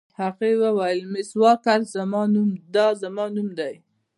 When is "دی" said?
3.59-3.73